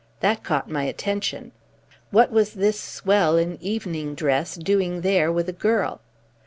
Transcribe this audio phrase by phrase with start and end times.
[0.21, 1.51] That caught my attention.
[2.09, 6.01] What was this swell in evening dress doing there with a girl?